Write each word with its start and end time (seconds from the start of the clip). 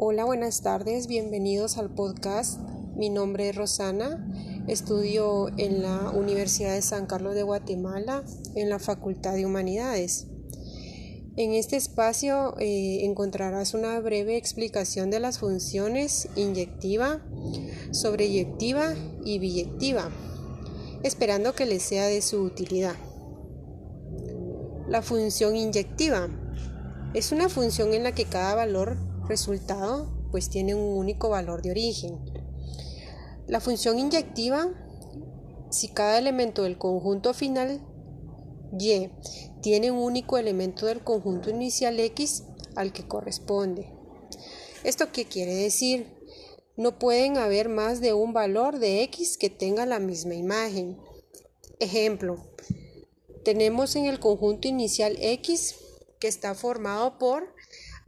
Hola, 0.00 0.24
buenas 0.24 0.62
tardes, 0.62 1.08
bienvenidos 1.08 1.76
al 1.76 1.90
podcast. 1.90 2.60
Mi 2.94 3.10
nombre 3.10 3.48
es 3.48 3.56
Rosana, 3.56 4.24
estudio 4.68 5.48
en 5.56 5.82
la 5.82 6.10
Universidad 6.10 6.72
de 6.74 6.82
San 6.82 7.06
Carlos 7.06 7.34
de 7.34 7.42
Guatemala 7.42 8.22
en 8.54 8.70
la 8.70 8.78
Facultad 8.78 9.34
de 9.34 9.44
Humanidades. 9.44 10.28
En 11.36 11.52
este 11.52 11.74
espacio 11.74 12.54
eh, 12.60 13.00
encontrarás 13.06 13.74
una 13.74 13.98
breve 13.98 14.36
explicación 14.36 15.10
de 15.10 15.18
las 15.18 15.40
funciones 15.40 16.28
inyectiva, 16.36 17.20
sobreyectiva 17.90 18.94
y 19.24 19.40
biyectiva, 19.40 20.10
esperando 21.02 21.56
que 21.56 21.66
les 21.66 21.82
sea 21.82 22.06
de 22.06 22.22
su 22.22 22.40
utilidad. 22.42 22.94
La 24.86 25.02
función 25.02 25.56
inyectiva 25.56 26.28
es 27.14 27.32
una 27.32 27.48
función 27.48 27.94
en 27.94 28.04
la 28.04 28.12
que 28.12 28.26
cada 28.26 28.54
valor 28.54 29.07
resultado 29.28 30.10
pues 30.30 30.50
tiene 30.50 30.74
un 30.74 30.96
único 30.96 31.28
valor 31.28 31.62
de 31.62 31.70
origen. 31.70 32.18
La 33.46 33.60
función 33.60 33.98
inyectiva, 33.98 34.68
si 35.70 35.88
cada 35.88 36.18
elemento 36.18 36.64
del 36.64 36.78
conjunto 36.78 37.32
final 37.34 37.80
y 38.78 39.08
tiene 39.62 39.90
un 39.90 39.98
único 39.98 40.38
elemento 40.38 40.86
del 40.86 41.02
conjunto 41.02 41.50
inicial 41.50 41.98
X 41.98 42.44
al 42.76 42.92
que 42.92 43.06
corresponde. 43.06 43.92
¿Esto 44.84 45.10
qué 45.12 45.24
quiere 45.24 45.54
decir? 45.54 46.06
No 46.76 46.98
pueden 46.98 47.38
haber 47.38 47.68
más 47.68 48.00
de 48.00 48.12
un 48.12 48.32
valor 48.32 48.78
de 48.78 49.02
X 49.04 49.36
que 49.36 49.50
tenga 49.50 49.86
la 49.86 49.98
misma 49.98 50.34
imagen. 50.34 50.98
Ejemplo, 51.80 52.36
tenemos 53.44 53.96
en 53.96 54.04
el 54.04 54.20
conjunto 54.20 54.68
inicial 54.68 55.16
X 55.20 55.76
que 56.20 56.28
está 56.28 56.54
formado 56.54 57.18
por 57.18 57.54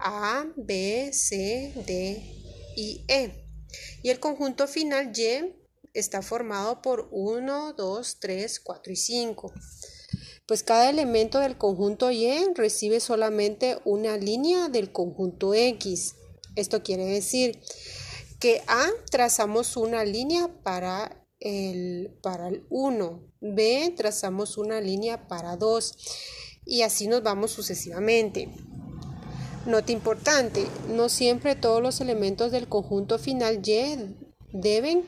A, 0.03 0.47
B, 0.57 1.11
C, 1.13 1.73
D 1.87 2.23
y 2.77 3.05
E. 3.09 3.47
Y 4.03 4.11
el 4.11 4.21
conjunto 4.21 4.67
final 4.67 5.13
Y 5.17 5.55
está 5.95 6.23
formado 6.23 6.83
por 6.83 7.09
1, 7.11 7.75
2, 7.75 8.17
3, 8.21 8.61
4 8.61 8.93
y 8.93 8.97
5. 8.97 9.53
Pues 10.47 10.63
cada 10.63 10.91
elemento 10.91 11.39
del 11.39 11.57
conjunto 11.57 12.11
Y 12.11 12.29
recibe 12.55 13.01
solamente 13.01 13.79
una 13.85 14.17
línea 14.17 14.69
del 14.69 14.93
conjunto 14.93 15.55
X. 15.55 16.15
Esto 16.57 16.83
quiere 16.83 17.05
decir 17.05 17.61
que 18.41 18.63
A 18.67 18.89
trazamos 19.11 19.77
una 19.77 20.05
línea 20.05 20.49
para 20.63 21.21
el, 21.41 22.19
para 22.23 22.49
el 22.49 22.67
1, 22.69 23.33
B 23.41 23.95
trazamos 23.97 24.59
una 24.59 24.81
línea 24.81 25.27
para 25.27 25.57
2 25.57 25.97
y 26.67 26.83
así 26.83 27.09
nos 27.09 27.23
vamos 27.23 27.51
sucesivamente. 27.51 28.49
Nota 29.71 29.93
importante, 29.93 30.67
no 30.89 31.09
siempre 31.09 31.55
todos 31.55 31.81
los 31.81 32.01
elementos 32.01 32.51
del 32.51 32.67
conjunto 32.67 33.21
final 33.21 33.63
Y 33.65 34.17
deben 34.53 35.07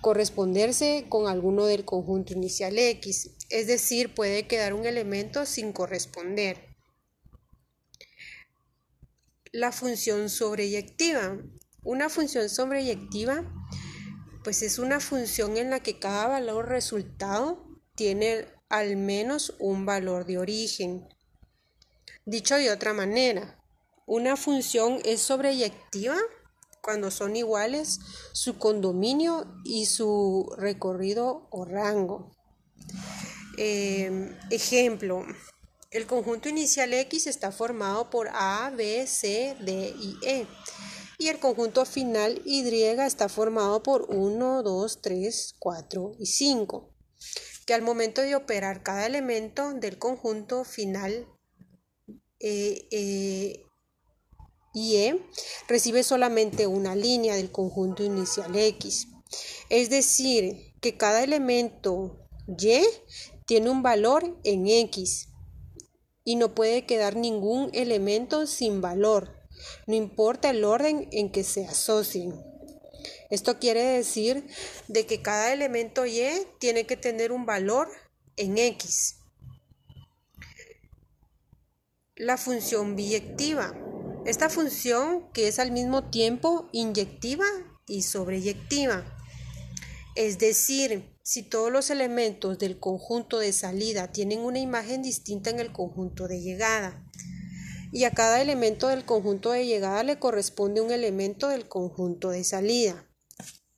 corresponderse 0.00 1.06
con 1.08 1.28
alguno 1.28 1.66
del 1.66 1.84
conjunto 1.84 2.32
inicial 2.32 2.76
X, 2.76 3.30
es 3.48 3.68
decir, 3.68 4.12
puede 4.12 4.48
quedar 4.48 4.74
un 4.74 4.86
elemento 4.86 5.46
sin 5.46 5.72
corresponder. 5.72 6.76
La 9.52 9.70
función 9.70 10.30
sobreyectiva. 10.30 11.38
Una 11.84 12.08
función 12.08 12.48
sobreyectiva 12.48 13.44
pues 14.42 14.62
es 14.62 14.80
una 14.80 14.98
función 14.98 15.56
en 15.58 15.70
la 15.70 15.78
que 15.78 16.00
cada 16.00 16.26
valor 16.26 16.68
resultado 16.68 17.68
tiene 17.94 18.46
al 18.68 18.96
menos 18.96 19.54
un 19.60 19.86
valor 19.86 20.26
de 20.26 20.38
origen. 20.38 21.08
Dicho 22.24 22.56
de 22.56 22.72
otra 22.72 22.92
manera, 22.92 23.55
una 24.06 24.36
función 24.36 25.00
es 25.04 25.20
sobreyectiva 25.20 26.16
cuando 26.80 27.10
son 27.10 27.36
iguales 27.36 27.98
su 28.32 28.58
condominio 28.58 29.46
y 29.64 29.86
su 29.86 30.50
recorrido 30.56 31.48
o 31.50 31.64
rango. 31.64 32.30
Em, 33.58 34.34
ejemplo, 34.50 35.24
el 35.90 36.06
conjunto 36.06 36.48
inicial 36.48 36.94
X 36.94 37.26
está 37.26 37.52
formado 37.52 38.08
por 38.08 38.28
A, 38.32 38.70
B, 38.70 39.06
C, 39.06 39.56
D 39.60 39.94
y 39.98 40.16
E. 40.22 40.46
Y 41.18 41.28
el 41.28 41.38
conjunto 41.38 41.84
final 41.86 42.42
Y 42.44 42.62
está 43.00 43.28
formado 43.28 43.82
por 43.82 44.06
1, 44.10 44.62
2, 44.62 45.00
3, 45.02 45.54
4 45.58 46.12
y 46.18 46.26
5 46.26 46.96
que 47.66 47.74
al 47.74 47.82
momento 47.82 48.22
de 48.22 48.36
operar 48.36 48.82
cada 48.82 49.06
elemento 49.06 49.74
del 49.74 49.98
conjunto 49.98 50.64
final 50.64 51.26
eh, 52.38 52.86
eh, 52.92 53.65
e 54.76 55.20
recibe 55.68 56.02
solamente 56.02 56.66
una 56.66 56.94
línea 56.94 57.34
del 57.34 57.50
conjunto 57.50 58.04
inicial 58.04 58.54
X. 58.54 59.08
Es 59.70 59.90
decir, 59.90 60.74
que 60.80 60.96
cada 60.96 61.24
elemento 61.24 62.28
Y 62.46 62.82
tiene 63.46 63.70
un 63.70 63.82
valor 63.82 64.38
en 64.44 64.68
X 64.68 65.28
y 66.24 66.36
no 66.36 66.54
puede 66.54 66.84
quedar 66.86 67.16
ningún 67.16 67.70
elemento 67.72 68.46
sin 68.46 68.80
valor, 68.80 69.32
no 69.86 69.94
importa 69.94 70.50
el 70.50 70.64
orden 70.64 71.08
en 71.12 71.30
que 71.30 71.44
se 71.44 71.64
asocien. 71.64 72.34
Esto 73.30 73.58
quiere 73.58 73.82
decir 73.82 74.46
de 74.88 75.06
que 75.06 75.22
cada 75.22 75.52
elemento 75.52 76.04
Y 76.06 76.28
tiene 76.58 76.84
que 76.84 76.96
tener 76.96 77.32
un 77.32 77.46
valor 77.46 77.88
en 78.36 78.58
X. 78.58 79.16
La 82.16 82.36
función 82.36 82.96
biyectiva. 82.96 83.74
Esta 84.26 84.50
función 84.50 85.30
que 85.32 85.46
es 85.46 85.60
al 85.60 85.70
mismo 85.70 86.10
tiempo 86.10 86.68
inyectiva 86.72 87.44
y 87.86 88.02
sobreyectiva. 88.02 89.04
Es 90.16 90.40
decir, 90.40 91.16
si 91.22 91.44
todos 91.44 91.70
los 91.70 91.90
elementos 91.90 92.58
del 92.58 92.80
conjunto 92.80 93.38
de 93.38 93.52
salida 93.52 94.10
tienen 94.10 94.40
una 94.40 94.58
imagen 94.58 95.00
distinta 95.00 95.50
en 95.50 95.60
el 95.60 95.72
conjunto 95.72 96.26
de 96.26 96.40
llegada 96.40 97.06
y 97.92 98.02
a 98.02 98.10
cada 98.10 98.42
elemento 98.42 98.88
del 98.88 99.04
conjunto 99.04 99.52
de 99.52 99.64
llegada 99.64 100.02
le 100.02 100.18
corresponde 100.18 100.80
un 100.80 100.90
elemento 100.90 101.48
del 101.48 101.68
conjunto 101.68 102.30
de 102.30 102.42
salida. 102.42 103.08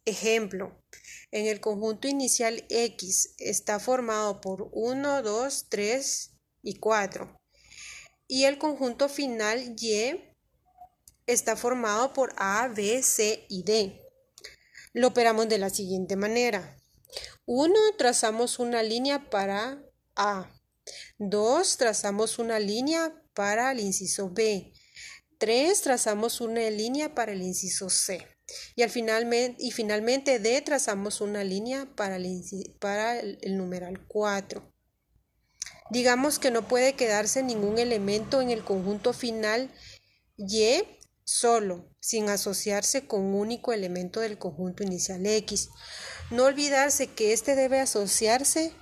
Ejemplo, 0.06 0.82
en 1.30 1.44
el 1.44 1.60
conjunto 1.60 2.08
inicial 2.08 2.64
X 2.70 3.34
está 3.36 3.78
formado 3.78 4.40
por 4.40 4.70
1, 4.72 5.22
2, 5.22 5.66
3 5.68 6.30
y 6.62 6.76
4. 6.76 7.36
Y 8.26 8.44
el 8.44 8.56
conjunto 8.56 9.10
final 9.10 9.76
Y 9.78 10.27
está 11.28 11.56
formado 11.56 12.12
por 12.12 12.32
A, 12.36 12.68
B, 12.68 13.02
C 13.02 13.46
y 13.48 13.62
D. 13.62 14.02
Lo 14.92 15.08
operamos 15.08 15.48
de 15.48 15.58
la 15.58 15.70
siguiente 15.70 16.16
manera. 16.16 16.76
1. 17.46 17.74
Trazamos 17.96 18.58
una 18.58 18.82
línea 18.82 19.30
para 19.30 19.82
A. 20.16 20.50
2. 21.18 21.76
Trazamos 21.76 22.38
una 22.38 22.58
línea 22.58 23.14
para 23.34 23.70
el 23.72 23.80
inciso 23.80 24.30
B. 24.30 24.72
3. 25.38 25.80
Trazamos 25.82 26.40
una 26.40 26.68
línea 26.70 27.14
para 27.14 27.32
el 27.32 27.42
inciso 27.42 27.90
C. 27.90 28.26
Y, 28.74 28.82
y 28.82 29.70
finalmente 29.70 30.38
D 30.38 30.62
trazamos 30.62 31.20
una 31.20 31.44
línea 31.44 31.86
para 31.94 32.16
el, 32.16 32.42
para 32.80 33.20
el 33.20 33.56
numeral 33.58 34.06
4. 34.08 34.72
Digamos 35.90 36.38
que 36.38 36.50
no 36.50 36.66
puede 36.66 36.94
quedarse 36.94 37.42
ningún 37.42 37.78
elemento 37.78 38.40
en 38.40 38.50
el 38.50 38.64
conjunto 38.64 39.12
final 39.12 39.70
Y 40.36 40.84
solo, 41.28 41.94
sin 42.00 42.30
asociarse 42.30 43.06
con 43.06 43.20
un 43.20 43.34
único 43.34 43.74
elemento 43.74 44.20
del 44.20 44.38
conjunto 44.38 44.82
inicial 44.82 45.26
X. 45.26 45.68
No 46.30 46.44
olvidarse 46.44 47.08
que 47.08 47.34
éste 47.34 47.54
debe 47.54 47.80
asociarse 47.80 48.72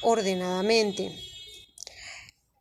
ordenadamente. 0.00 1.14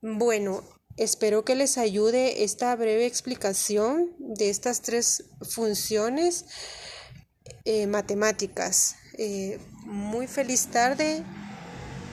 Bueno, 0.02 0.64
Espero 0.96 1.44
que 1.44 1.56
les 1.56 1.80
ayude 1.80 2.44
esta 2.44 2.76
breve 2.76 3.08
explicación 3.08 4.14
de 4.20 4.52
estas 4.52 4.84
tres 4.84 5.24
funciones 5.42 6.46
eh, 7.66 7.88
matemáticas. 7.88 8.96
Eh, 9.18 9.60
muy 9.86 10.28
feliz 10.28 10.68
tarde 10.68 11.24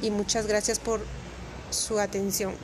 y 0.01 0.11
muchas 0.11 0.47
gracias 0.47 0.79
por 0.79 1.05
su 1.71 1.99
atención. 1.99 2.55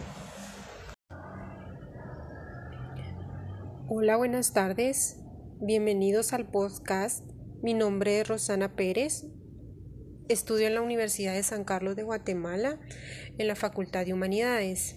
Hola, 3.99 4.19
buenas 4.19 4.53
tardes. 4.53 5.17
Bienvenidos 5.59 6.35
al 6.35 6.51
podcast. 6.51 7.25
Mi 7.63 7.73
nombre 7.73 8.21
es 8.21 8.29
Rosana 8.29 8.77
Pérez. 8.77 9.25
Estudio 10.29 10.67
en 10.67 10.75
la 10.75 10.83
Universidad 10.83 11.33
de 11.33 11.43
San 11.43 11.65
Carlos 11.65 11.97
de 11.97 12.03
Guatemala 12.03 12.79
en 13.39 13.49
la 13.49 13.57
Facultad 13.57 14.05
de 14.05 14.13
Humanidades. 14.13 14.97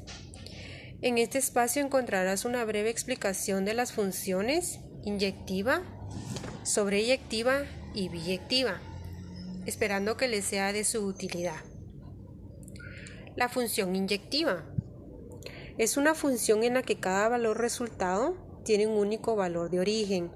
En 1.02 1.18
este 1.18 1.38
espacio 1.38 1.82
encontrarás 1.82 2.44
una 2.44 2.66
breve 2.66 2.90
explicación 2.90 3.64
de 3.64 3.74
las 3.74 3.94
funciones 3.94 4.82
inyectiva, 5.06 5.82
sobreyectiva 6.64 7.62
y 7.94 8.10
biyectiva, 8.10 8.82
esperando 9.66 10.18
que 10.18 10.28
les 10.28 10.44
sea 10.44 10.74
de 10.74 10.84
su 10.84 11.06
utilidad. 11.06 11.64
La 13.38 13.48
función 13.48 13.96
inyectiva 13.96 14.66
es 15.78 15.96
una 15.96 16.16
función 16.16 16.66
en 16.66 16.74
la 16.74 16.82
que 16.82 17.00
cada 17.00 17.30
valor 17.30 17.62
resultado 17.62 18.49
tienen 18.70 18.90
un 18.90 18.98
único 18.98 19.36
valor 19.36 19.72
de 19.72 19.80
origen. 19.80 20.32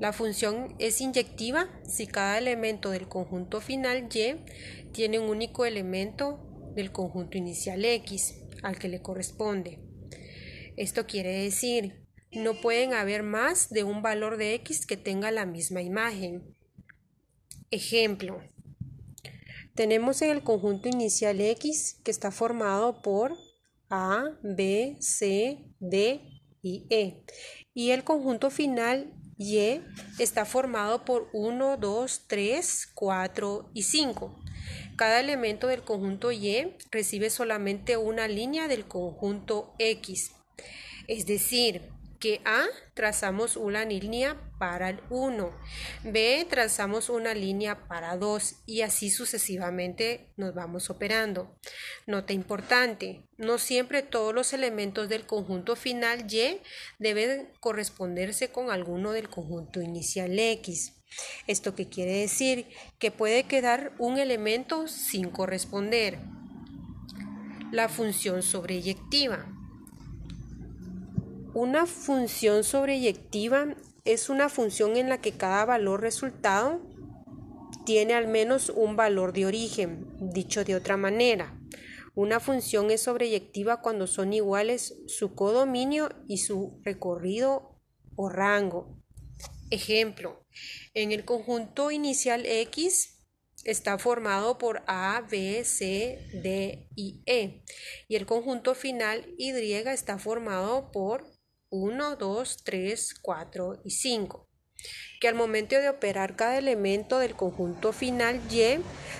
La 0.00 0.12
función 0.12 0.74
es 0.80 1.00
inyectiva 1.00 1.70
si 1.86 2.08
cada 2.08 2.36
elemento 2.36 2.90
del 2.90 3.06
conjunto 3.06 3.60
final 3.60 4.08
Y 4.12 4.34
tiene 4.90 5.20
un 5.20 5.30
único 5.30 5.64
elemento 5.64 6.72
del 6.74 6.90
conjunto 6.90 7.38
inicial 7.38 7.84
X 7.84 8.42
al 8.64 8.76
que 8.80 8.88
le 8.88 9.02
corresponde. 9.02 9.78
Esto 10.76 11.06
quiere 11.06 11.44
decir, 11.44 12.04
no 12.32 12.60
pueden 12.60 12.92
haber 12.92 13.22
más 13.22 13.70
de 13.70 13.84
un 13.84 14.02
valor 14.02 14.36
de 14.36 14.54
X 14.54 14.84
que 14.84 14.96
tenga 14.96 15.30
la 15.30 15.46
misma 15.46 15.80
imagen. 15.80 16.56
Ejemplo. 17.70 18.42
Tenemos 19.76 20.20
en 20.22 20.30
el 20.30 20.42
conjunto 20.42 20.88
inicial 20.88 21.40
X 21.40 22.00
que 22.02 22.10
está 22.10 22.32
formado 22.32 23.00
por 23.00 23.36
A, 23.90 24.24
B, 24.42 24.96
C, 24.98 25.64
D 25.78 26.33
y 26.64 26.86
E. 26.90 27.22
Y 27.74 27.90
el 27.90 28.02
conjunto 28.02 28.50
final 28.50 29.12
Y 29.36 29.80
está 30.18 30.44
formado 30.44 31.04
por 31.04 31.28
1, 31.32 31.76
2, 31.76 32.22
3, 32.26 32.88
4 32.94 33.70
y 33.74 33.82
5. 33.82 34.42
Cada 34.96 35.20
elemento 35.20 35.66
del 35.66 35.82
conjunto 35.82 36.32
Y 36.32 36.76
recibe 36.90 37.30
solamente 37.30 37.96
una 37.96 38.28
línea 38.28 38.68
del 38.68 38.86
conjunto 38.86 39.74
X. 39.78 40.32
Es 41.06 41.26
decir, 41.26 41.90
que 42.24 42.40
A 42.46 42.64
trazamos 42.94 43.54
una 43.54 43.84
línea 43.84 44.40
para 44.58 44.88
el 44.88 45.00
1, 45.10 45.52
B 46.04 46.46
trazamos 46.48 47.10
una 47.10 47.34
línea 47.34 47.86
para 47.86 48.16
2 48.16 48.62
y 48.64 48.80
así 48.80 49.10
sucesivamente 49.10 50.32
nos 50.38 50.54
vamos 50.54 50.88
operando. 50.88 51.54
Nota 52.06 52.32
importante, 52.32 53.28
no 53.36 53.58
siempre 53.58 54.00
todos 54.00 54.34
los 54.34 54.54
elementos 54.54 55.10
del 55.10 55.26
conjunto 55.26 55.76
final 55.76 56.24
Y 56.30 56.62
deben 56.98 57.52
corresponderse 57.60 58.48
con 58.48 58.70
alguno 58.70 59.12
del 59.12 59.28
conjunto 59.28 59.82
inicial 59.82 60.38
X. 60.38 60.94
¿Esto 61.46 61.74
qué 61.74 61.90
quiere 61.90 62.20
decir? 62.20 62.68
Que 62.98 63.10
puede 63.10 63.44
quedar 63.44 63.92
un 63.98 64.16
elemento 64.16 64.88
sin 64.88 65.28
corresponder. 65.28 66.18
La 67.70 67.90
función 67.90 68.42
sobreyectiva. 68.42 69.53
Una 71.54 71.86
función 71.86 72.64
sobreyectiva 72.64 73.76
es 74.04 74.28
una 74.28 74.48
función 74.48 74.96
en 74.96 75.08
la 75.08 75.20
que 75.20 75.36
cada 75.36 75.64
valor 75.64 76.00
resultado 76.00 76.80
tiene 77.86 78.14
al 78.14 78.26
menos 78.26 78.70
un 78.70 78.96
valor 78.96 79.32
de 79.32 79.46
origen. 79.46 80.04
Dicho 80.18 80.64
de 80.64 80.74
otra 80.74 80.96
manera, 80.96 81.56
una 82.16 82.40
función 82.40 82.90
es 82.90 83.02
sobreyectiva 83.02 83.82
cuando 83.82 84.08
son 84.08 84.32
iguales 84.32 84.96
su 85.06 85.36
codominio 85.36 86.08
y 86.26 86.38
su 86.38 86.80
recorrido 86.82 87.80
o 88.16 88.28
rango. 88.28 89.00
Ejemplo, 89.70 90.44
en 90.92 91.12
el 91.12 91.24
conjunto 91.24 91.92
inicial 91.92 92.46
X 92.46 93.20
está 93.62 93.96
formado 93.98 94.58
por 94.58 94.82
A, 94.88 95.24
B, 95.30 95.64
C, 95.64 96.18
D 96.32 96.88
y 96.96 97.22
E 97.26 97.62
y 98.08 98.16
el 98.16 98.26
conjunto 98.26 98.74
final 98.74 99.32
Y 99.38 99.50
está 99.52 100.18
formado 100.18 100.90
por 100.90 101.33
1, 101.74 102.14
2, 102.14 102.56
3, 102.62 103.14
4 103.20 103.80
y 103.84 103.90
5, 103.90 104.48
que 105.20 105.26
al 105.26 105.34
momento 105.34 105.74
de 105.74 105.88
operar 105.88 106.36
cada 106.36 106.56
elemento 106.56 107.18
del 107.18 107.34
conjunto 107.34 107.92
final 107.92 108.40
Y 108.48 108.78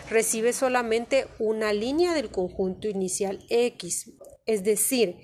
recibe 0.08 0.52
solamente 0.52 1.26
una 1.40 1.72
línea 1.72 2.14
del 2.14 2.30
conjunto 2.30 2.86
inicial 2.86 3.44
X, 3.50 4.12
es 4.46 4.62
decir, 4.62 5.16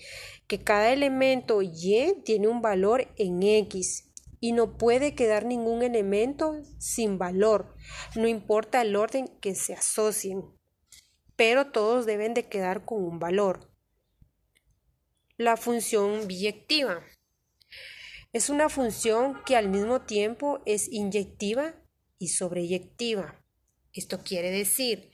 que 0.48 0.58
cada 0.64 0.92
elemento 0.92 1.62
Y 1.62 2.16
tiene 2.24 2.48
un 2.48 2.62
valor 2.62 3.06
en 3.16 3.44
X 3.44 4.10
y 4.40 4.50
no 4.50 4.76
puede 4.76 5.14
quedar 5.14 5.44
ningún 5.44 5.82
elemento 5.82 6.60
sin 6.78 7.16
valor, 7.16 7.76
no 8.16 8.26
importa 8.26 8.82
el 8.82 8.96
orden 8.96 9.28
que 9.40 9.54
se 9.54 9.74
asocien, 9.74 10.42
pero 11.36 11.70
todos 11.70 12.06
deben 12.06 12.34
de 12.34 12.48
quedar 12.48 12.84
con 12.84 13.04
un 13.04 13.20
valor. 13.20 13.70
La 15.36 15.56
función 15.56 16.26
biyectiva. 16.26 17.02
Es 18.32 18.48
una 18.48 18.68
función 18.68 19.42
que 19.44 19.56
al 19.56 19.68
mismo 19.68 20.02
tiempo 20.02 20.60
es 20.64 20.86
inyectiva 20.88 21.74
y 22.16 22.28
sobreyectiva. 22.28 23.44
Esto 23.92 24.20
quiere 24.22 24.52
decir, 24.52 25.10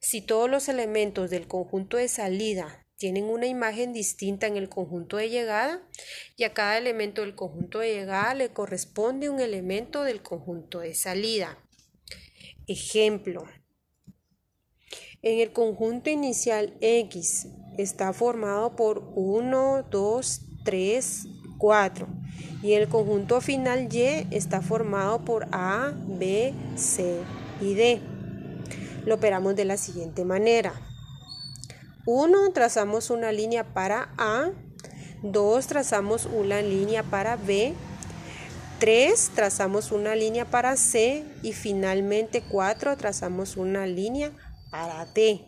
si 0.00 0.20
todos 0.20 0.50
los 0.50 0.68
elementos 0.68 1.30
del 1.30 1.48
conjunto 1.48 1.96
de 1.96 2.08
salida 2.08 2.86
tienen 2.96 3.24
una 3.24 3.46
imagen 3.46 3.94
distinta 3.94 4.46
en 4.48 4.58
el 4.58 4.68
conjunto 4.68 5.16
de 5.16 5.30
llegada 5.30 5.88
y 6.36 6.44
a 6.44 6.52
cada 6.52 6.76
elemento 6.76 7.22
del 7.22 7.34
conjunto 7.34 7.78
de 7.78 7.94
llegada 7.94 8.34
le 8.34 8.50
corresponde 8.50 9.30
un 9.30 9.40
elemento 9.40 10.02
del 10.02 10.20
conjunto 10.20 10.80
de 10.80 10.94
salida. 10.94 11.64
Ejemplo. 12.66 13.44
En 15.22 15.40
el 15.40 15.54
conjunto 15.54 16.10
inicial 16.10 16.76
X 16.82 17.48
está 17.78 18.12
formado 18.12 18.76
por 18.76 19.10
1, 19.14 19.86
2, 19.90 20.40
3, 20.64 21.26
4 21.56 22.17
y 22.62 22.72
el 22.72 22.88
conjunto 22.88 23.40
final 23.40 23.88
Y 23.92 24.26
está 24.30 24.60
formado 24.60 25.24
por 25.24 25.46
A, 25.52 25.92
B, 26.06 26.54
C 26.76 27.20
y 27.60 27.74
D. 27.74 28.00
Lo 29.04 29.16
operamos 29.16 29.56
de 29.56 29.64
la 29.64 29.76
siguiente 29.76 30.24
manera. 30.24 30.74
1. 32.06 32.52
Trazamos 32.52 33.10
una 33.10 33.32
línea 33.32 33.64
para 33.74 34.12
A. 34.18 34.50
2. 35.22 35.66
Trazamos 35.66 36.26
una 36.26 36.62
línea 36.62 37.02
para 37.02 37.36
B. 37.36 37.74
3. 38.80 39.30
Trazamos 39.34 39.92
una 39.92 40.14
línea 40.14 40.44
para 40.44 40.76
C. 40.76 41.24
Y 41.42 41.52
finalmente 41.52 42.42
4. 42.42 42.96
Trazamos 42.96 43.56
una 43.56 43.86
línea 43.86 44.32
para 44.70 45.06
D. 45.06 45.44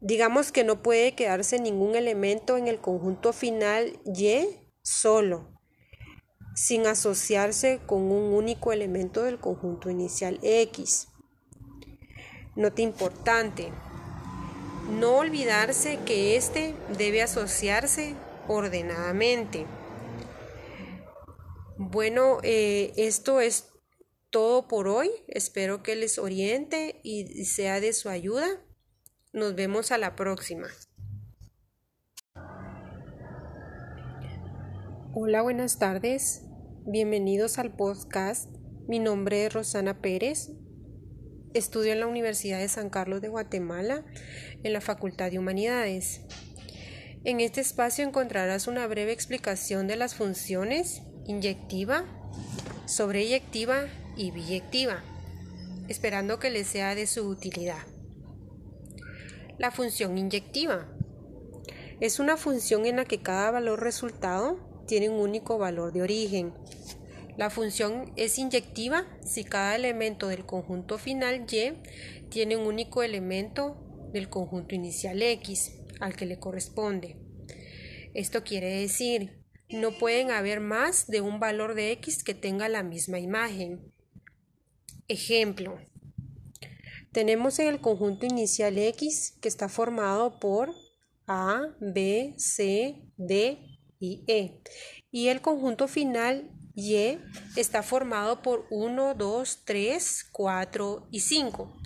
Digamos 0.00 0.52
que 0.52 0.64
no 0.64 0.82
puede 0.82 1.12
quedarse 1.12 1.58
ningún 1.58 1.94
elemento 1.94 2.56
en 2.56 2.68
el 2.68 2.78
conjunto 2.78 3.34
final 3.34 3.98
Y 4.06 4.46
solo, 4.82 5.48
sin 6.54 6.86
asociarse 6.86 7.80
con 7.86 8.02
un 8.02 8.34
único 8.34 8.72
elemento 8.72 9.22
del 9.22 9.38
conjunto 9.38 9.90
inicial 9.90 10.38
X. 10.42 11.08
Nota 12.56 12.82
importante, 12.82 13.72
no 14.98 15.18
olvidarse 15.18 15.98
que 16.04 16.36
éste 16.36 16.74
debe 16.98 17.22
asociarse 17.22 18.14
ordenadamente. 18.48 19.66
Bueno, 21.76 22.40
eh, 22.42 22.92
esto 22.96 23.40
es 23.40 23.70
todo 24.30 24.68
por 24.68 24.88
hoy. 24.88 25.10
Espero 25.28 25.82
que 25.82 25.96
les 25.96 26.18
oriente 26.18 27.00
y 27.02 27.44
sea 27.44 27.80
de 27.80 27.92
su 27.92 28.08
ayuda. 28.08 28.46
Nos 29.32 29.54
vemos 29.54 29.92
a 29.92 29.98
la 29.98 30.16
próxima. 30.16 30.68
Hola, 35.12 35.42
buenas 35.42 35.80
tardes. 35.80 36.42
Bienvenidos 36.86 37.58
al 37.58 37.74
podcast. 37.74 38.48
Mi 38.86 39.00
nombre 39.00 39.44
es 39.44 39.52
Rosana 39.52 40.00
Pérez. 40.00 40.52
Estudio 41.52 41.92
en 41.92 41.98
la 41.98 42.06
Universidad 42.06 42.60
de 42.60 42.68
San 42.68 42.90
Carlos 42.90 43.20
de 43.20 43.26
Guatemala 43.26 44.04
en 44.62 44.72
la 44.72 44.80
Facultad 44.80 45.32
de 45.32 45.40
Humanidades. 45.40 46.20
En 47.24 47.40
este 47.40 47.60
espacio 47.60 48.06
encontrarás 48.06 48.68
una 48.68 48.86
breve 48.86 49.10
explicación 49.10 49.88
de 49.88 49.96
las 49.96 50.14
funciones 50.14 51.02
inyectiva, 51.26 52.04
sobreyectiva 52.86 53.88
y 54.16 54.30
biyectiva, 54.30 55.02
esperando 55.88 56.38
que 56.38 56.50
les 56.50 56.68
sea 56.68 56.94
de 56.94 57.08
su 57.08 57.26
utilidad. 57.26 57.82
La 59.58 59.72
función 59.72 60.16
inyectiva 60.16 60.86
es 61.98 62.20
una 62.20 62.36
función 62.36 62.86
en 62.86 62.94
la 62.94 63.04
que 63.06 63.20
cada 63.20 63.50
valor 63.50 63.82
resultado 63.82 64.69
tiene 64.90 65.08
un 65.08 65.20
único 65.20 65.56
valor 65.56 65.92
de 65.92 66.02
origen. 66.02 66.52
La 67.36 67.48
función 67.48 68.12
es 68.16 68.40
inyectiva 68.40 69.06
si 69.24 69.44
cada 69.44 69.76
elemento 69.76 70.26
del 70.26 70.44
conjunto 70.44 70.98
final 70.98 71.46
Y 71.48 71.74
tiene 72.28 72.56
un 72.56 72.66
único 72.66 73.04
elemento 73.04 73.76
del 74.12 74.28
conjunto 74.28 74.74
inicial 74.74 75.22
X 75.22 75.78
al 76.00 76.16
que 76.16 76.26
le 76.26 76.40
corresponde. 76.40 77.18
Esto 78.14 78.42
quiere 78.42 78.80
decir, 78.80 79.44
no 79.68 79.96
pueden 79.96 80.32
haber 80.32 80.58
más 80.58 81.06
de 81.06 81.20
un 81.20 81.38
valor 81.38 81.74
de 81.74 81.92
X 81.92 82.24
que 82.24 82.34
tenga 82.34 82.68
la 82.68 82.82
misma 82.82 83.20
imagen. 83.20 83.92
Ejemplo. 85.06 85.78
Tenemos 87.12 87.60
en 87.60 87.68
el 87.68 87.80
conjunto 87.80 88.26
inicial 88.26 88.76
X 88.76 89.38
que 89.40 89.48
está 89.48 89.68
formado 89.68 90.40
por 90.40 90.74
A, 91.28 91.76
B, 91.78 92.34
C, 92.38 93.04
D 93.16 93.69
y 94.00 94.24
E. 94.26 94.60
Y 95.12 95.28
el 95.28 95.40
conjunto 95.40 95.86
final 95.86 96.50
Y 96.74 97.18
está 97.56 97.82
formado 97.82 98.42
por 98.42 98.66
1, 98.70 99.14
2, 99.14 99.58
3, 99.64 100.26
4 100.32 101.08
y 101.10 101.20
5. 101.20 101.76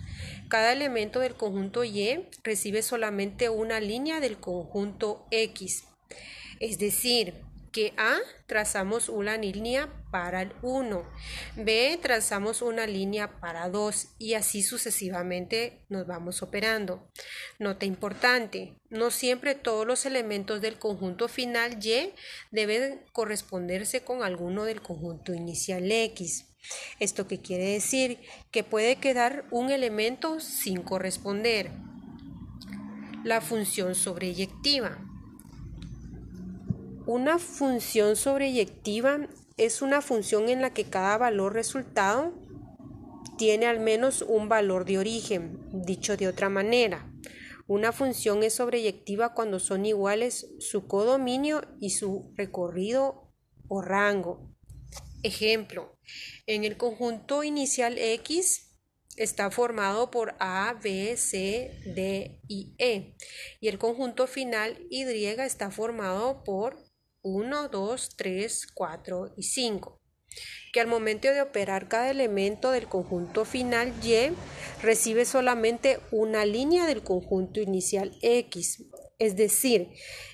Cada 0.47 0.71
elemento 0.71 1.19
del 1.19 1.35
conjunto 1.35 1.83
Y 1.83 2.27
recibe 2.43 2.81
solamente 2.81 3.49
una 3.49 3.79
línea 3.79 4.19
del 4.19 4.37
conjunto 4.37 5.27
X. 5.31 5.83
Es 6.59 6.79
decir, 6.79 7.33
que 7.75 7.93
A 7.97 8.19
trazamos 8.45 9.09
una 9.09 9.35
línea 9.35 9.89
para 10.09 10.43
el 10.43 10.53
1, 10.61 11.03
B 11.57 11.99
trazamos 12.01 12.61
una 12.61 12.87
línea 12.87 13.41
para 13.41 13.67
2 13.67 14.15
y 14.17 14.35
así 14.35 14.63
sucesivamente 14.63 15.83
nos 15.89 16.07
vamos 16.07 16.41
operando. 16.41 17.11
Nota 17.59 17.85
importante, 17.85 18.77
no 18.89 19.11
siempre 19.11 19.55
todos 19.55 19.85
los 19.85 20.05
elementos 20.05 20.61
del 20.61 20.79
conjunto 20.79 21.27
final 21.27 21.77
Y 21.83 22.13
deben 22.49 23.03
corresponderse 23.11 24.05
con 24.05 24.23
alguno 24.23 24.63
del 24.63 24.81
conjunto 24.81 25.33
inicial 25.33 25.91
X. 25.91 26.45
¿Esto 27.01 27.27
qué 27.27 27.41
quiere 27.41 27.71
decir? 27.71 28.21
Que 28.51 28.63
puede 28.63 28.95
quedar 29.01 29.47
un 29.51 29.69
elemento 29.69 30.39
sin 30.39 30.81
corresponder. 30.81 31.71
La 33.25 33.41
función 33.41 33.95
sobreyectiva. 33.95 34.97
Una 37.07 37.37
función 37.37 38.15
sobreyectiva 38.15 39.27
es 39.57 39.83
una 39.83 40.01
función 40.01 40.49
en 40.49 40.61
la 40.61 40.73
que 40.73 40.85
cada 40.85 41.19
valor 41.19 41.53
resultado 41.53 42.33
tiene 43.37 43.67
al 43.67 43.79
menos 43.79 44.23
un 44.23 44.49
valor 44.49 44.85
de 44.85 44.97
origen. 44.97 45.59
Dicho 45.71 46.17
de 46.17 46.27
otra 46.27 46.49
manera, 46.49 47.13
una 47.67 47.91
función 47.91 48.41
es 48.41 48.55
sobreyectiva 48.55 49.35
cuando 49.35 49.59
son 49.59 49.85
iguales 49.85 50.47
su 50.57 50.87
codominio 50.87 51.61
y 51.79 51.91
su 51.91 52.33
recorrido 52.35 53.31
o 53.67 53.83
rango. 53.83 54.51
Ejemplo, 55.21 55.99
en 56.47 56.63
el 56.63 56.75
conjunto 56.75 57.43
inicial 57.43 57.99
X 57.99 58.75
está 59.15 59.51
formado 59.51 60.09
por 60.09 60.35
A, 60.39 60.79
B, 60.81 61.15
C, 61.17 61.71
D 61.85 62.41
y 62.47 62.73
E 62.79 63.15
y 63.59 63.67
el 63.67 63.77
conjunto 63.77 64.25
final 64.25 64.87
Y 64.89 65.03
está 65.03 65.69
formado 65.69 66.43
por 66.43 66.84
1, 67.27 67.69
2, 67.69 68.09
3, 68.15 68.67
4 68.75 69.33
y 69.35 69.43
5, 69.43 69.99
que 70.71 70.79
al 70.79 70.85
momento 70.85 71.27
de 71.27 71.41
operar 71.41 71.87
cada 71.87 72.11
elemento 72.11 72.69
del 72.69 72.87
conjunto 72.87 73.45
final 73.45 73.91
Y 74.03 74.31
recibe 74.83 75.25
solamente 75.25 75.99
una 76.11 76.45
línea 76.45 76.85
del 76.85 77.01
conjunto 77.01 77.59
inicial 77.59 78.15
X, 78.21 78.85
es 79.17 79.35
decir, 79.35 79.89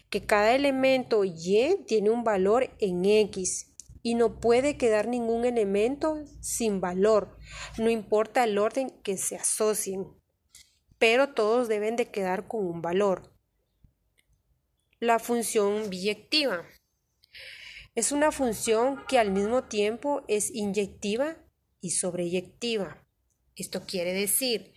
que 0.10 0.26
cada 0.26 0.54
elemento 0.54 1.24
Y 1.24 1.78
tiene 1.88 2.10
un 2.10 2.26
valor 2.26 2.70
en 2.80 3.06
X 3.06 3.74
y 4.04 4.16
no 4.16 4.42
puede 4.42 4.76
quedar 4.76 5.08
ningún 5.08 5.46
elemento 5.46 6.26
sin 6.42 6.82
valor, 6.82 7.38
no 7.78 7.90
importa 7.90 8.44
el 8.44 8.58
orden 8.58 8.90
que 9.04 9.16
se 9.16 9.38
asocien, 9.38 10.08
pero 10.98 11.34
todos 11.34 11.70
deben 11.70 11.96
de 11.96 12.12
quedar 12.12 12.50
con 12.50 12.66
un 12.66 12.82
valor. 12.82 13.32
La 15.00 15.20
función 15.20 15.90
biyectiva. 15.90 16.66
Es 17.94 18.14
una 18.14 18.32
función 18.32 19.04
que 19.10 19.20
al 19.20 19.32
mismo 19.32 19.66
tiempo 19.66 20.24
es 20.30 20.50
inyectiva 20.50 21.36
y 21.82 21.92
sobreyectiva. 21.92 23.06
Esto 23.58 23.86
quiere 23.86 24.14
decir, 24.14 24.74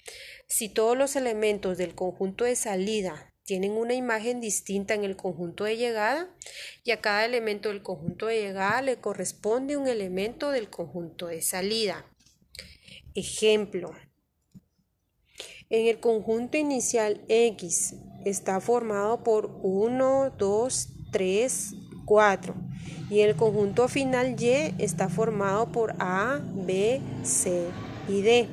si 0.49 0.68
todos 0.68 0.99
los 0.99 1.14
elementos 1.14 1.78
del 1.78 1.94
conjunto 1.94 2.44
de 2.44 2.56
salida 2.56 3.33
tienen 3.44 3.73
una 3.73 3.94
imagen 3.94 4.40
distinta 4.40 4.94
en 4.94 5.04
el 5.04 5.16
conjunto 5.16 5.62
de 5.62 5.76
llegada 5.76 6.35
y 6.83 6.90
a 6.90 7.00
cada 7.00 7.25
elemento 7.25 7.68
del 7.68 7.83
conjunto 7.83 8.26
de 8.26 8.40
llegada 8.40 8.83
le 8.83 8.97
corresponde 8.97 9.76
un 9.76 9.87
elemento 9.87 10.50
del 10.50 10.68
conjunto 10.68 11.28
de 11.28 11.40
salida. 11.40 12.11
Ejemplo. 13.14 13.92
En 15.71 15.87
el 15.87 16.00
conjunto 16.00 16.56
inicial 16.56 17.25
X 17.28 17.94
está 18.25 18.61
formado 18.61 19.23
por 19.23 19.61
1, 19.62 20.35
2, 20.37 20.88
3, 21.12 21.75
4 22.04 22.54
y 23.11 23.20
el 23.20 23.37
conjunto 23.37 23.88
final 23.88 24.37
Y 24.38 24.75
está 24.78 25.08
formado 25.08 25.70
por 25.70 25.94
A, 25.99 26.40
B, 26.54 27.00
C 27.23 27.66
y 28.08 28.23
D. 28.23 28.49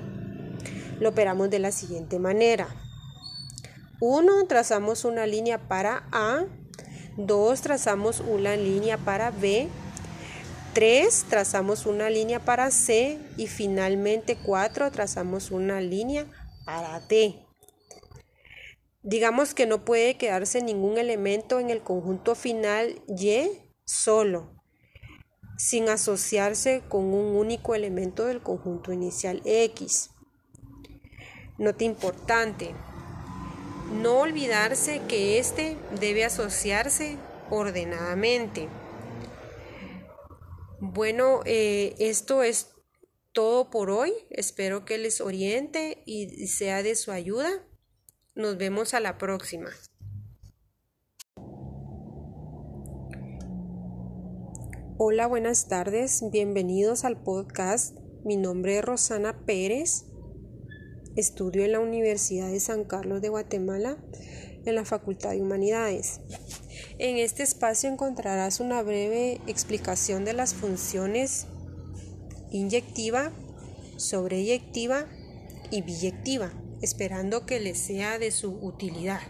Lo 0.99 1.09
operamos 1.09 1.49
de 1.49 1.59
la 1.59 1.71
siguiente 1.71 2.19
manera. 2.19 2.67
1. 3.99 4.45
Trazamos 4.47 5.05
una 5.05 5.25
línea 5.25 5.57
para 5.67 6.07
A. 6.11 6.45
2. 7.17 7.61
Trazamos 7.61 8.19
una 8.19 8.55
línea 8.55 8.97
para 8.97 9.31
B. 9.31 9.67
3. 10.73 11.25
Trazamos 11.29 11.85
una 11.85 12.09
línea 12.09 12.39
para 12.39 12.71
C. 12.71 13.19
Y 13.37 13.47
finalmente 13.47 14.37
4. 14.43 14.91
Trazamos 14.91 15.51
una 15.51 15.81
línea 15.81 16.25
para 16.65 16.99
D. 16.99 17.50
Digamos 19.03 19.55
que 19.55 19.65
no 19.65 19.83
puede 19.83 20.17
quedarse 20.17 20.61
ningún 20.61 20.99
elemento 20.99 21.59
en 21.59 21.71
el 21.71 21.81
conjunto 21.81 22.35
final 22.35 23.01
Y 23.07 23.49
solo, 23.83 24.61
sin 25.57 25.89
asociarse 25.89 26.83
con 26.87 27.05
un 27.05 27.35
único 27.35 27.73
elemento 27.73 28.25
del 28.25 28.41
conjunto 28.41 28.91
inicial 28.93 29.41
X. 29.43 30.11
Nota 31.57 31.83
importante, 31.83 32.75
no 33.91 34.19
olvidarse 34.19 35.01
que 35.07 35.39
éste 35.39 35.77
debe 35.99 36.23
asociarse 36.23 37.17
ordenadamente. 37.49 38.69
Bueno, 40.79 41.41
eh, 41.45 41.95
esto 41.97 42.43
es 42.43 42.69
todo 43.33 43.69
por 43.69 43.89
hoy. 43.89 44.13
Espero 44.29 44.85
que 44.85 44.97
les 44.97 45.21
oriente 45.21 46.03
y 46.05 46.47
sea 46.47 46.83
de 46.83 46.95
su 46.95 47.11
ayuda. 47.11 47.67
Nos 48.41 48.57
vemos 48.57 48.95
a 48.95 48.99
la 48.99 49.19
próxima. 49.19 49.69
Hola, 54.97 55.27
buenas 55.27 55.67
tardes. 55.67 56.23
Bienvenidos 56.31 57.05
al 57.05 57.21
podcast. 57.21 57.95
Mi 58.25 58.37
nombre 58.37 58.79
es 58.79 58.83
Rosana 58.83 59.45
Pérez. 59.45 60.07
Estudio 61.15 61.63
en 61.65 61.73
la 61.73 61.79
Universidad 61.81 62.49
de 62.49 62.59
San 62.59 62.83
Carlos 62.83 63.21
de 63.21 63.29
Guatemala 63.29 64.03
en 64.65 64.73
la 64.73 64.85
Facultad 64.85 65.33
de 65.33 65.43
Humanidades. 65.43 66.21
En 66.97 67.17
este 67.17 67.43
espacio 67.43 67.91
encontrarás 67.91 68.59
una 68.59 68.81
breve 68.81 69.39
explicación 69.45 70.25
de 70.25 70.33
las 70.33 70.55
funciones 70.55 71.45
inyectiva, 72.49 73.31
sobreyectiva 73.97 75.05
y 75.69 75.83
biyectiva 75.83 76.51
esperando 76.81 77.45
que 77.45 77.59
les 77.59 77.77
sea 77.77 78.19
de 78.19 78.31
su 78.31 78.51
utilidad. 78.61 79.21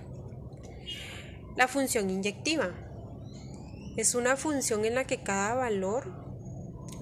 La 1.57 1.67
función 1.67 2.09
inyectiva 2.09 2.71
es 3.97 4.15
una 4.15 4.37
función 4.37 4.85
en 4.85 4.95
la 4.95 5.05
que 5.05 5.21
cada 5.21 5.53
valor 5.55 6.11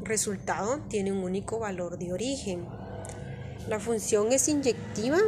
resultado 0.04 0.80
tiene 0.90 1.12
un 1.12 1.20
único 1.20 1.60
valor 1.60 2.00
de 2.00 2.12
origen. 2.14 2.66
La 3.68 3.80
función 3.80 4.32
es 4.32 4.48
inyectiva 4.48 5.20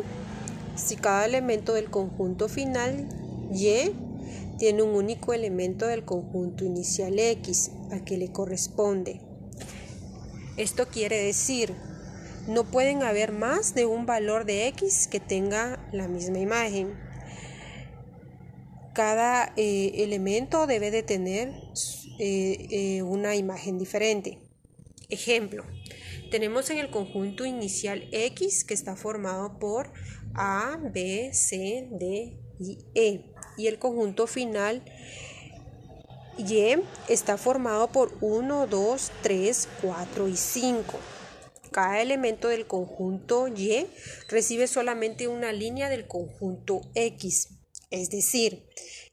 si 0.76 0.96
cada 0.96 1.26
elemento 1.26 1.74
del 1.74 1.90
conjunto 1.90 2.50
final 2.50 3.08
Y 3.54 3.92
tiene 4.58 4.82
un 4.82 4.96
único 4.96 5.34
elemento 5.34 5.88
del 5.88 6.06
conjunto 6.06 6.64
inicial 6.64 7.20
X 7.20 7.72
al 7.92 8.04
que 8.04 8.18
le 8.18 8.32
corresponde. 8.32 9.22
Esto 10.58 10.88
quiere 10.88 11.18
decir 11.18 11.76
no 12.48 12.64
pueden 12.64 13.04
haber 13.04 13.32
más 13.32 13.76
de 13.76 13.86
un 13.86 14.06
valor 14.06 14.46
de 14.46 14.68
X 14.68 15.08
que 15.08 15.20
tenga 15.20 15.80
la 15.92 16.08
misma 16.08 16.40
imagen. 16.40 16.98
Cada 18.94 19.54
eh, 19.56 19.92
elemento 20.04 20.68
debe 20.68 20.92
de 20.92 21.04
tener 21.04 21.50
eh, 22.20 22.68
eh, 22.70 23.02
una 23.04 23.36
imagen 23.36 23.78
diferente. 23.78 24.40
Ejemplo, 25.10 25.66
tenemos 26.30 26.70
en 26.70 26.78
el 26.80 26.90
conjunto 26.90 27.46
inicial 27.46 28.08
X 28.12 28.64
que 28.64 28.74
está 28.74 28.96
formado 28.96 29.60
por 29.60 29.92
A, 30.34 30.78
B, 30.82 31.32
C, 31.34 31.88
D 31.92 32.38
y 32.60 32.80
E. 32.96 33.26
Y 33.58 33.68
el 33.68 33.80
conjunto 33.80 34.28
final 34.28 34.84
Y 36.38 36.78
está 37.10 37.38
formado 37.38 37.92
por 37.92 38.18
1, 38.22 38.68
2, 38.68 39.12
3, 39.22 39.68
4 39.82 40.28
y 40.28 40.38
5. 40.38 41.00
Cada 41.72 42.02
elemento 42.02 42.50
del 42.50 42.68
conjunto 42.68 43.48
Y 43.48 43.88
recibe 44.28 44.68
solamente 44.68 45.28
una 45.28 45.54
línea 45.54 45.90
del 45.90 46.06
conjunto 46.06 46.82
X, 46.96 47.50
es 47.90 48.10
decir, 48.10 48.68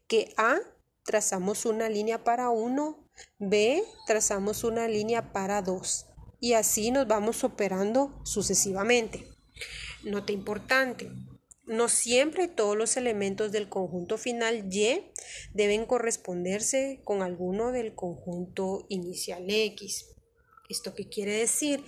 que 0.07 0.33
A 0.35 0.59
trazamos 1.03 1.65
una 1.65 1.87
línea 1.89 2.23
para 2.23 2.49
1, 2.49 3.09
B 3.39 3.83
trazamos 4.05 4.63
una 4.63 4.87
línea 4.87 5.31
para 5.31 5.61
2 5.61 6.05
y 6.41 6.53
así 6.53 6.91
nos 6.91 7.07
vamos 7.07 7.43
operando 7.43 8.19
sucesivamente. 8.23 9.25
Nota 10.03 10.31
importante. 10.31 11.11
No 11.65 11.87
siempre 11.87 12.47
todos 12.47 12.75
los 12.75 12.97
elementos 12.97 13.51
del 13.51 13.69
conjunto 13.69 14.17
final 14.17 14.73
Y 14.73 15.11
deben 15.53 15.85
corresponderse 15.85 17.01
con 17.03 17.21
alguno 17.21 17.71
del 17.71 17.93
conjunto 17.93 18.85
inicial 18.89 19.45
X. 19.47 20.07
¿Esto 20.69 20.93
qué 20.93 21.09
quiere 21.09 21.33
decir? 21.33 21.83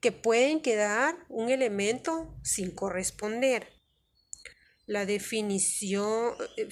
Que 0.00 0.10
pueden 0.10 0.60
quedar 0.60 1.14
un 1.28 1.50
elemento 1.50 2.36
sin 2.42 2.72
corresponder. 2.72 3.68
La 4.86 5.06
definición, 5.06 6.34
eh, 6.56 6.68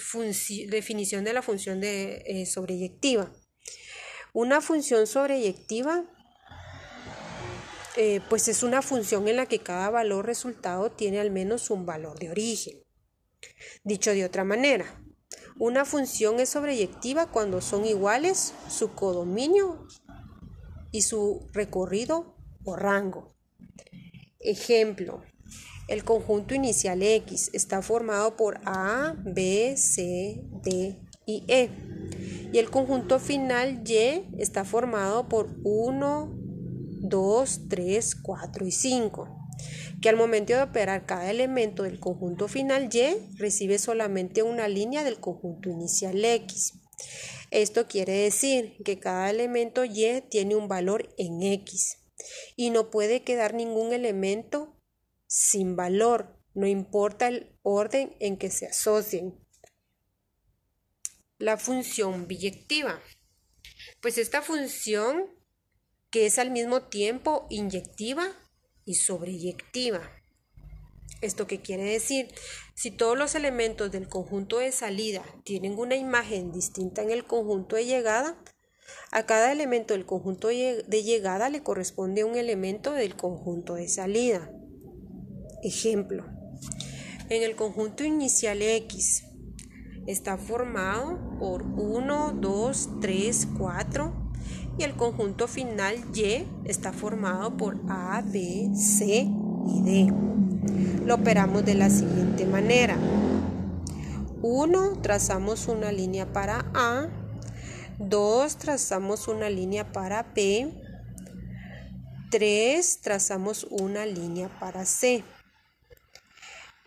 definición 0.69 1.25
de 1.25 1.33
la 1.33 1.41
función 1.41 1.81
de, 1.81 2.25
eh, 2.27 2.47
sobreyectiva. 2.47 3.33
Una 4.35 4.61
función 4.61 5.07
sobreyectiva 5.07 6.05
eh, 7.97 8.21
pues 8.31 8.49
es 8.49 8.63
una 8.63 8.81
función 8.81 9.29
en 9.29 9.37
la 9.37 9.47
que 9.47 9.59
cada 9.59 9.91
valor 9.91 10.25
resultado 10.25 10.91
tiene 10.91 11.21
al 11.21 11.31
menos 11.31 11.69
un 11.71 11.85
valor 11.85 12.19
de 12.19 12.31
origen. 12.31 12.83
Dicho 13.85 14.13
de 14.13 14.25
otra 14.25 14.45
manera, 14.45 14.99
una 15.59 15.85
función 15.85 16.41
es 16.41 16.49
sobreyectiva 16.49 17.31
cuando 17.31 17.61
son 17.61 17.85
iguales 17.85 18.55
su 18.69 18.95
codominio 18.95 19.87
y 20.93 21.03
su 21.03 21.49
recorrido 21.53 22.37
o 22.65 22.77
rango. 22.77 23.35
Ejemplo, 24.39 25.23
el 25.89 26.05
conjunto 26.05 26.55
inicial 26.55 27.03
X 27.03 27.51
está 27.53 27.83
formado 27.83 28.37
por 28.37 28.61
A, 28.65 29.15
B, 29.25 29.75
C, 29.77 30.45
D 30.63 31.01
y 31.27 31.45
E. 31.49 31.71
Y 32.53 32.59
el 32.59 32.71
conjunto 32.71 33.19
final 33.19 33.83
Y 33.85 34.29
está 34.39 34.65
formado 34.65 35.29
por 35.29 35.57
1, 35.65 36.33
2, 37.01 37.61
3, 37.69 38.15
4 38.17 38.67
y 38.67 38.71
5 38.71 39.39
que 40.03 40.09
al 40.09 40.17
momento 40.17 40.53
de 40.53 40.63
operar 40.63 41.07
cada 41.07 41.31
elemento 41.31 41.85
del 41.85 42.01
conjunto 42.01 42.49
final 42.49 42.91
Y 42.93 43.37
recibe 43.39 43.79
solamente 43.79 44.43
una 44.43 44.69
línea 44.69 45.05
del 45.05 45.21
conjunto 45.21 45.71
inicial 45.71 46.23
X. 46.23 46.75
Esto 47.53 47.87
quiere 47.87 48.15
decir 48.15 48.79
que 48.83 48.99
cada 48.99 49.29
elemento 49.29 49.85
Y 49.85 50.23
tiene 50.31 50.57
un 50.57 50.69
valor 50.69 51.15
en 51.19 51.43
X 51.43 51.99
y 52.57 52.71
no 52.71 52.91
puede 52.91 53.25
quedar 53.25 53.53
ningún 53.53 53.93
elemento 53.93 54.81
sin 55.27 55.77
valor, 55.77 56.41
no 56.55 56.67
importa 56.67 57.29
el 57.29 57.59
orden 57.61 58.17
en 58.21 58.39
que 58.39 58.51
se 58.51 58.69
asocien. 58.69 59.39
La 61.37 61.59
función 61.59 62.27
biyectiva. 62.27 63.03
Pues 64.01 64.17
esta 64.17 64.41
función 64.41 65.27
que 66.11 66.25
es 66.25 66.39
al 66.39 66.53
mismo 66.53 66.89
tiempo 66.89 67.47
inyectiva 67.51 68.33
y 68.87 68.95
sobreyectiva. 68.95 70.22
¿Esto 71.21 71.47
qué 71.47 71.61
quiere 71.61 71.85
decir? 71.85 72.29
Si 72.75 72.91
todos 72.91 73.17
los 73.17 73.35
elementos 73.35 73.93
del 73.93 74.09
conjunto 74.09 74.59
de 74.59 74.73
salida 74.73 75.23
tienen 75.45 75.79
una 75.79 75.95
imagen 75.95 76.51
distinta 76.53 77.03
en 77.03 77.11
el 77.11 77.25
conjunto 77.25 77.77
de 77.77 77.87
llegada, 77.87 78.37
a 79.13 79.25
cada 79.25 79.53
elemento 79.53 79.95
del 79.95 80.07
conjunto 80.07 80.49
de 80.49 81.03
llegada 81.05 81.49
le 81.49 81.63
corresponde 81.63 82.25
un 82.25 82.37
elemento 82.37 82.93
del 82.93 83.15
conjunto 83.15 83.75
de 83.75 83.89
salida. 83.89 84.51
Ejemplo, 85.63 86.27
en 87.29 87.43
el 87.43 87.55
conjunto 87.55 88.05
inicial 88.05 88.61
X 88.61 89.25
está 90.07 90.37
formado 90.37 91.39
por 91.39 91.63
1, 91.63 92.39
2, 92.41 92.89
3, 93.01 93.49
4 93.59 94.33
y 94.79 94.83
el 94.83 94.97
conjunto 94.97 95.47
final 95.47 95.97
Y 96.15 96.47
está 96.65 96.93
formado 96.93 97.57
por 97.57 97.81
A, 97.89 98.23
B, 98.27 98.71
C 98.75 99.31
y 99.67 99.83
D. 99.83 100.13
Lo 101.05 101.17
operamos 101.17 101.65
de 101.65 101.75
la 101.75 101.91
siguiente 101.91 102.47
manera. 102.47 102.97
1. 104.43 105.03
Trazamos 105.03 105.69
una 105.69 105.93
línea 105.93 106.33
para 106.33 106.65
A. 106.75 107.09
2. 107.99 108.57
Trazamos 108.57 109.29
una 109.29 109.51
línea 109.51 109.93
para 109.93 110.23
B. 110.35 110.73
3. 112.31 112.99
Trazamos 113.01 113.65
una 113.71 114.07
línea 114.07 114.49
para 114.61 114.85
C. 114.85 115.25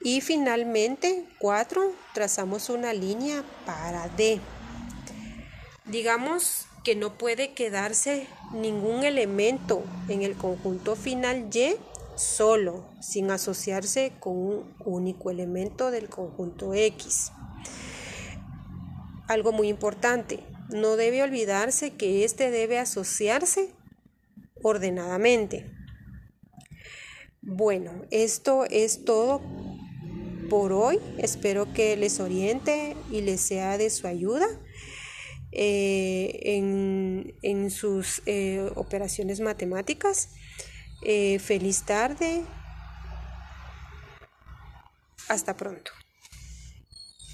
Y 0.01 0.22
finalmente, 0.22 1.25
4. 1.39 1.91
Trazamos 2.13 2.70
una 2.70 2.94
línea 2.94 3.44
para 3.65 4.08
D. 4.10 4.39
Digamos 5.86 6.67
que 6.84 6.96
no 6.96 7.17
puede 7.17 7.53
quedarse 7.53 8.27
ningún 8.53 9.03
elemento 9.03 9.84
en 10.08 10.22
el 10.22 10.36
conjunto 10.36 10.96
final 10.96 11.50
Y 11.51 11.77
solo, 12.15 12.85
sin 13.01 13.31
asociarse 13.31 14.13
con 14.19 14.37
un 14.37 14.75
único 14.79 15.29
elemento 15.29 15.91
del 15.91 16.09
conjunto 16.09 16.73
X. 16.73 17.31
Algo 19.27 19.51
muy 19.51 19.67
importante, 19.69 20.39
no 20.69 20.95
debe 20.95 21.23
olvidarse 21.23 21.91
que 21.91 22.23
éste 22.23 22.51
debe 22.51 22.79
asociarse 22.79 23.73
ordenadamente. 24.61 25.71
Bueno, 27.41 27.91
esto 28.11 28.65
es 28.69 29.05
todo 29.05 29.41
por 30.49 30.73
hoy. 30.73 30.99
Espero 31.17 31.71
que 31.73 31.95
les 31.95 32.19
oriente 32.19 32.95
y 33.11 33.21
les 33.21 33.41
sea 33.41 33.77
de 33.77 33.89
su 33.89 34.07
ayuda. 34.07 34.47
Eh, 35.57 36.57
en, 37.41 37.71
sus 37.71 38.21
eh, 38.25 38.69
operaciones 38.75 39.39
matemáticas. 39.39 40.31
Eh, 41.07 41.37
feliz 41.37 41.83
tarde. 41.83 42.44
Hasta 45.29 45.55
pronto. 45.55 45.91